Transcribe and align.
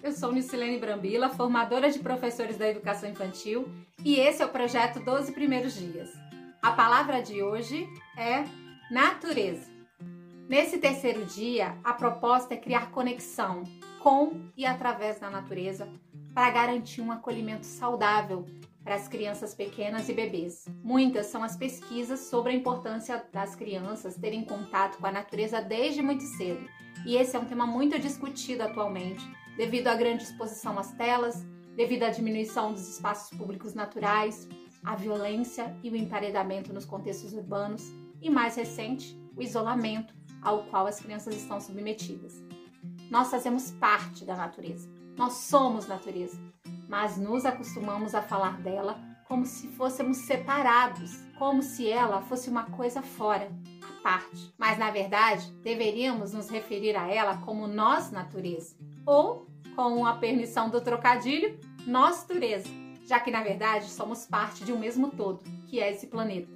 eu 0.00 0.12
sou 0.12 0.30
Nicilene 0.30 0.78
Brambila, 0.78 1.28
formadora 1.28 1.90
de 1.90 1.98
professores 1.98 2.56
da 2.56 2.68
educação 2.68 3.10
infantil, 3.10 3.68
e 4.04 4.14
esse 4.14 4.40
é 4.40 4.46
o 4.46 4.48
projeto 4.48 5.00
12 5.00 5.32
Primeiros 5.32 5.74
Dias. 5.74 6.08
A 6.62 6.70
palavra 6.70 7.20
de 7.20 7.42
hoje 7.42 7.88
é 8.16 8.44
natureza. 8.92 9.68
Nesse 10.48 10.78
terceiro 10.78 11.24
dia, 11.24 11.76
a 11.82 11.92
proposta 11.92 12.54
é 12.54 12.56
criar 12.56 12.92
conexão 12.92 13.64
com 13.98 14.40
e 14.56 14.64
através 14.64 15.18
da 15.18 15.28
natureza 15.28 15.88
para 16.32 16.48
garantir 16.50 17.00
um 17.00 17.10
acolhimento 17.10 17.66
saudável 17.66 18.46
para 18.84 18.94
as 18.94 19.08
crianças 19.08 19.54
pequenas 19.54 20.08
e 20.08 20.14
bebês. 20.14 20.64
Muitas 20.82 21.26
são 21.26 21.42
as 21.42 21.56
pesquisas 21.56 22.20
sobre 22.20 22.52
a 22.52 22.54
importância 22.54 23.24
das 23.32 23.54
crianças 23.54 24.16
terem 24.16 24.44
contato 24.44 24.98
com 24.98 25.06
a 25.06 25.12
natureza 25.12 25.60
desde 25.60 26.02
muito 26.02 26.22
cedo, 26.22 26.66
e 27.04 27.16
esse 27.16 27.36
é 27.36 27.38
um 27.38 27.44
tema 27.44 27.66
muito 27.66 27.98
discutido 27.98 28.62
atualmente, 28.62 29.24
devido 29.56 29.88
à 29.88 29.94
grande 29.94 30.24
exposição 30.24 30.78
às 30.78 30.92
telas, 30.92 31.44
devido 31.76 32.02
à 32.02 32.10
diminuição 32.10 32.72
dos 32.72 32.88
espaços 32.88 33.36
públicos 33.36 33.74
naturais, 33.74 34.48
à 34.84 34.94
violência 34.94 35.76
e 35.82 35.90
o 35.90 35.96
emparedamento 35.96 36.72
nos 36.72 36.84
contextos 36.84 37.32
urbanos, 37.32 37.90
e 38.20 38.28
mais 38.28 38.56
recente, 38.56 39.18
o 39.36 39.42
isolamento 39.42 40.14
ao 40.42 40.64
qual 40.64 40.86
as 40.86 41.00
crianças 41.00 41.34
estão 41.34 41.60
submetidas. 41.60 42.34
Nós 43.10 43.30
fazemos 43.30 43.70
parte 43.72 44.24
da 44.24 44.36
natureza. 44.36 44.88
Nós 45.16 45.34
somos 45.34 45.86
natureza 45.86 46.38
mas 46.90 47.16
nos 47.16 47.46
acostumamos 47.46 48.16
a 48.16 48.20
falar 48.20 48.60
dela 48.60 48.98
como 49.28 49.46
se 49.46 49.68
fôssemos 49.68 50.16
separados, 50.16 51.22
como 51.38 51.62
se 51.62 51.88
ela 51.88 52.20
fosse 52.20 52.50
uma 52.50 52.64
coisa 52.64 53.00
fora, 53.00 53.48
à 53.80 54.02
parte. 54.02 54.52
Mas 54.58 54.76
na 54.76 54.90
verdade, 54.90 55.52
deveríamos 55.62 56.32
nos 56.32 56.50
referir 56.50 56.96
a 56.96 57.08
ela 57.08 57.36
como 57.38 57.68
nós 57.68 58.10
natureza, 58.10 58.74
ou 59.06 59.46
com 59.76 60.04
a 60.04 60.14
permissão 60.14 60.68
do 60.68 60.80
trocadilho, 60.80 61.56
nós 61.86 62.22
natureza, 62.22 62.68
já 63.06 63.20
que 63.20 63.30
na 63.30 63.44
verdade 63.44 63.88
somos 63.88 64.26
parte 64.26 64.64
de 64.64 64.72
um 64.72 64.78
mesmo 64.78 65.12
todo, 65.12 65.44
que 65.68 65.78
é 65.78 65.92
esse 65.92 66.08
planeta. 66.08 66.50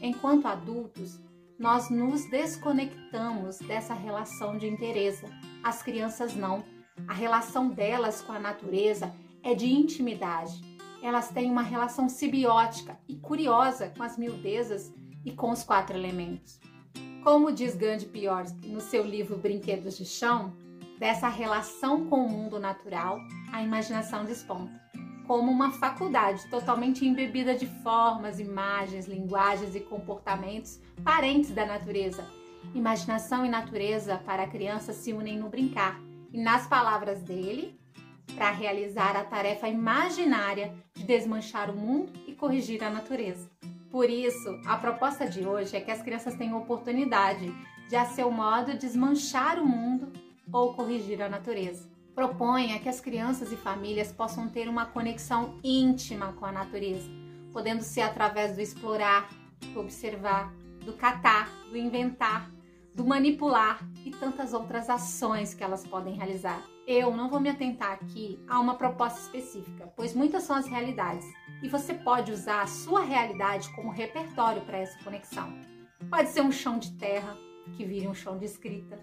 Enquanto 0.00 0.46
adultos, 0.46 1.20
nós 1.58 1.90
nos 1.90 2.30
desconectamos 2.30 3.58
dessa 3.58 3.92
relação 3.92 4.56
de 4.56 4.68
interesse. 4.68 5.26
As 5.64 5.82
crianças 5.82 6.36
não. 6.36 6.62
A 7.08 7.12
relação 7.12 7.68
delas 7.70 8.20
com 8.22 8.32
a 8.32 8.38
natureza 8.38 9.12
é 9.44 9.54
de 9.54 9.70
intimidade. 9.70 10.60
Elas 11.02 11.28
têm 11.28 11.50
uma 11.50 11.62
relação 11.62 12.08
simbiótica 12.08 12.98
e 13.06 13.14
curiosa 13.16 13.92
com 13.94 14.02
as 14.02 14.16
miudezas 14.16 14.92
e 15.24 15.32
com 15.32 15.50
os 15.50 15.62
quatro 15.62 15.96
elementos. 15.96 16.58
Como 17.22 17.52
diz 17.52 17.76
Gandhi 17.76 18.06
Piorsky 18.06 18.68
no 18.68 18.80
seu 18.80 19.04
livro 19.04 19.36
Brinquedos 19.36 19.98
de 19.98 20.06
Chão, 20.06 20.52
dessa 20.98 21.28
relação 21.28 22.06
com 22.06 22.24
o 22.24 22.28
mundo 22.28 22.58
natural, 22.58 23.18
a 23.52 23.62
imaginação 23.62 24.24
desponta, 24.24 24.72
como 25.26 25.50
uma 25.50 25.72
faculdade 25.72 26.48
totalmente 26.48 27.06
embebida 27.06 27.54
de 27.54 27.66
formas, 27.82 28.40
imagens, 28.40 29.06
linguagens 29.06 29.74
e 29.74 29.80
comportamentos 29.80 30.80
parentes 31.02 31.50
da 31.50 31.66
natureza. 31.66 32.26
Imaginação 32.74 33.44
e 33.44 33.48
natureza 33.48 34.18
para 34.24 34.44
a 34.44 34.48
criança 34.48 34.92
se 34.92 35.12
unem 35.12 35.38
no 35.38 35.50
brincar, 35.50 36.00
e 36.32 36.42
nas 36.42 36.66
palavras 36.66 37.22
dele, 37.22 37.78
para 38.34 38.50
realizar 38.50 39.16
a 39.16 39.24
tarefa 39.24 39.68
imaginária 39.68 40.74
de 40.94 41.04
desmanchar 41.04 41.70
o 41.70 41.76
mundo 41.76 42.12
e 42.26 42.34
corrigir 42.34 42.82
a 42.82 42.90
natureza. 42.90 43.48
Por 43.90 44.10
isso, 44.10 44.60
a 44.66 44.76
proposta 44.76 45.26
de 45.26 45.46
hoje 45.46 45.76
é 45.76 45.80
que 45.80 45.90
as 45.90 46.02
crianças 46.02 46.34
tenham 46.34 46.58
oportunidade 46.58 47.52
de, 47.88 47.96
a 47.96 48.04
seu 48.04 48.30
modo, 48.30 48.76
desmanchar 48.76 49.60
o 49.60 49.66
mundo 49.66 50.12
ou 50.52 50.74
corrigir 50.74 51.22
a 51.22 51.28
natureza. 51.28 51.88
Proponha 52.14 52.78
que 52.78 52.88
as 52.88 53.00
crianças 53.00 53.52
e 53.52 53.56
famílias 53.56 54.12
possam 54.12 54.48
ter 54.48 54.68
uma 54.68 54.86
conexão 54.86 55.58
íntima 55.62 56.32
com 56.32 56.46
a 56.46 56.52
natureza, 56.52 57.08
podendo 57.52 57.82
ser 57.82 58.02
através 58.02 58.54
do 58.54 58.60
explorar, 58.60 59.28
do 59.72 59.80
observar, 59.80 60.52
do 60.84 60.92
catar, 60.92 61.48
do 61.70 61.76
inventar, 61.76 62.50
do 62.94 63.04
manipular 63.04 63.86
e 64.04 64.10
tantas 64.10 64.54
outras 64.54 64.88
ações 64.88 65.52
que 65.52 65.64
elas 65.64 65.86
podem 65.86 66.14
realizar. 66.14 66.64
Eu 66.86 67.16
não 67.16 67.28
vou 67.28 67.40
me 67.40 67.48
atentar 67.48 67.92
aqui 67.92 68.38
a 68.46 68.60
uma 68.60 68.76
proposta 68.76 69.18
específica, 69.18 69.92
pois 69.96 70.14
muitas 70.14 70.44
são 70.44 70.54
as 70.54 70.66
realidades 70.66 71.26
e 71.62 71.68
você 71.68 71.92
pode 71.94 72.30
usar 72.30 72.62
a 72.62 72.66
sua 72.66 73.02
realidade 73.02 73.74
como 73.74 73.90
repertório 73.90 74.62
para 74.62 74.78
essa 74.78 75.02
conexão. 75.02 75.52
Pode 76.08 76.28
ser 76.28 76.42
um 76.42 76.52
chão 76.52 76.78
de 76.78 76.92
terra 76.92 77.36
que 77.76 77.84
vire 77.84 78.06
um 78.06 78.14
chão 78.14 78.38
de 78.38 78.44
escrita, 78.44 78.98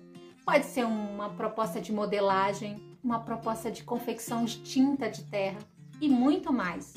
pode 0.46 0.66
ser 0.66 0.86
uma 0.86 1.30
proposta 1.32 1.82
de 1.82 1.92
modelagem, 1.92 2.98
uma 3.04 3.20
proposta 3.20 3.72
de 3.72 3.84
confecção 3.84 4.46
de 4.46 4.62
tinta 4.62 5.10
de 5.10 5.24
terra 5.26 5.60
e 6.00 6.08
muito 6.08 6.54
mais. 6.54 6.94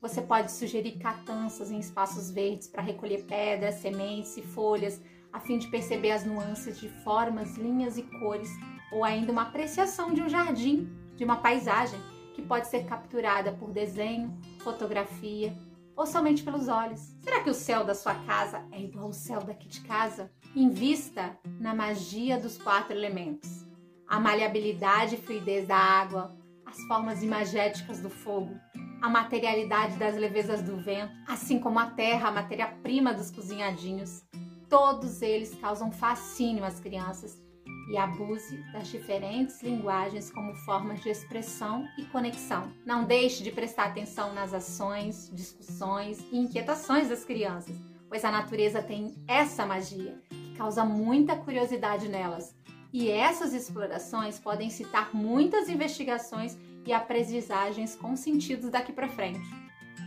Você 0.00 0.22
pode 0.22 0.52
sugerir 0.52 0.98
catanças 0.98 1.70
em 1.70 1.78
espaços 1.78 2.30
verdes 2.30 2.68
para 2.68 2.82
recolher 2.82 3.24
pedras, 3.24 3.76
sementes 3.76 4.36
e 4.36 4.42
folhas, 4.42 5.00
a 5.32 5.40
fim 5.40 5.58
de 5.58 5.66
perceber 5.68 6.12
as 6.12 6.24
nuances 6.24 6.78
de 6.78 6.88
formas, 7.02 7.56
linhas 7.56 7.98
e 7.98 8.02
cores 8.02 8.50
ou 8.92 9.04
ainda 9.04 9.32
uma 9.32 9.42
apreciação 9.42 10.14
de 10.14 10.22
um 10.22 10.28
jardim, 10.28 10.88
de 11.16 11.24
uma 11.24 11.36
paisagem 11.36 12.00
que 12.34 12.42
pode 12.42 12.68
ser 12.68 12.84
capturada 12.84 13.52
por 13.52 13.72
desenho, 13.72 14.38
fotografia 14.60 15.52
ou 15.96 16.06
somente 16.06 16.44
pelos 16.44 16.68
olhos. 16.68 17.00
Será 17.20 17.42
que 17.42 17.50
o 17.50 17.54
céu 17.54 17.84
da 17.84 17.94
sua 17.94 18.14
casa 18.14 18.64
é 18.70 18.80
igual 18.80 19.06
ao 19.06 19.12
céu 19.12 19.42
daqui 19.42 19.66
de 19.66 19.80
casa? 19.80 20.30
Invista 20.54 21.36
na 21.58 21.74
magia 21.74 22.38
dos 22.38 22.56
quatro 22.56 22.92
elementos: 22.92 23.66
a 24.06 24.20
maleabilidade 24.20 25.16
e 25.16 25.18
fluidez 25.18 25.66
da 25.66 25.76
água, 25.76 26.36
as 26.64 26.80
formas 26.86 27.22
imagéticas 27.22 28.00
do 28.00 28.08
fogo, 28.08 28.56
a 29.00 29.08
materialidade 29.08 29.96
das 29.96 30.16
levezas 30.16 30.62
do 30.62 30.76
vento, 30.76 31.12
assim 31.26 31.58
como 31.58 31.78
a 31.78 31.86
terra, 31.86 32.28
a 32.28 32.32
matéria-prima 32.32 33.14
dos 33.14 33.30
cozinhadinhos. 33.30 34.24
Todos 34.68 35.22
eles 35.22 35.54
causam 35.60 35.90
fascínio 35.90 36.64
às 36.64 36.80
crianças 36.80 37.40
e 37.88 37.96
abuse 37.96 38.62
das 38.72 38.88
diferentes 38.88 39.62
linguagens 39.62 40.30
como 40.30 40.54
formas 40.54 41.00
de 41.00 41.08
expressão 41.08 41.86
e 41.96 42.04
conexão. 42.06 42.70
Não 42.84 43.04
deixe 43.04 43.42
de 43.42 43.50
prestar 43.50 43.86
atenção 43.86 44.34
nas 44.34 44.52
ações, 44.52 45.30
discussões 45.32 46.18
e 46.30 46.38
inquietações 46.38 47.08
das 47.08 47.24
crianças, 47.24 47.74
pois 48.08 48.24
a 48.24 48.30
natureza 48.30 48.82
tem 48.82 49.14
essa 49.26 49.64
magia 49.64 50.20
que 50.28 50.54
causa 50.56 50.84
muita 50.84 51.36
curiosidade 51.36 52.08
nelas. 52.08 52.54
E 52.92 53.10
essas 53.10 53.52
explorações 53.54 54.38
podem 54.38 54.70
citar 54.70 55.14
muitas 55.14 55.68
investigações 55.68 56.58
e 56.88 56.92
aprendizagens 56.92 57.94
com 57.94 58.16
sentidos 58.16 58.70
daqui 58.70 58.92
para 58.92 59.08
frente. 59.08 59.46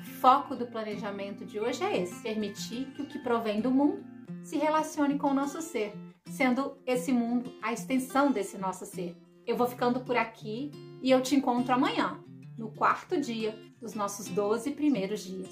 O 0.01 0.13
foco 0.19 0.55
do 0.55 0.67
planejamento 0.67 1.45
de 1.45 1.59
hoje 1.59 1.83
é 1.83 2.01
esse: 2.01 2.21
permitir 2.21 2.87
que 2.95 3.01
o 3.01 3.05
que 3.05 3.19
provém 3.19 3.61
do 3.61 3.71
mundo 3.71 4.03
se 4.43 4.57
relacione 4.57 5.17
com 5.17 5.27
o 5.27 5.33
nosso 5.33 5.61
ser 5.61 5.93
sendo 6.31 6.77
esse 6.85 7.11
mundo 7.11 7.53
a 7.61 7.73
extensão 7.73 8.31
desse 8.31 8.57
nosso 8.57 8.85
ser. 8.85 9.15
Eu 9.45 9.57
vou 9.57 9.67
ficando 9.67 9.99
por 10.01 10.15
aqui 10.15 10.71
e 11.01 11.11
eu 11.11 11.21
te 11.21 11.35
encontro 11.35 11.73
amanhã, 11.73 12.19
no 12.57 12.71
quarto 12.71 13.19
dia 13.19 13.57
dos 13.79 13.93
nossos 13.93 14.27
12 14.27 14.71
primeiros 14.71 15.21
dias. 15.21 15.49